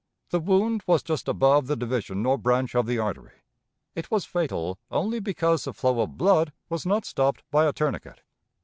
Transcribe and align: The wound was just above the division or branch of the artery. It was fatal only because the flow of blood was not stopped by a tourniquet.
The 0.31 0.39
wound 0.39 0.81
was 0.87 1.03
just 1.03 1.27
above 1.27 1.67
the 1.67 1.75
division 1.75 2.25
or 2.25 2.35
branch 2.39 2.73
of 2.73 2.87
the 2.87 2.97
artery. 2.97 3.43
It 3.93 4.09
was 4.09 4.25
fatal 4.25 4.79
only 4.89 5.19
because 5.19 5.65
the 5.65 5.75
flow 5.75 5.99
of 5.99 6.17
blood 6.17 6.53
was 6.69 6.87
not 6.87 7.05
stopped 7.05 7.43
by 7.51 7.67
a 7.67 7.71
tourniquet. 7.71 8.21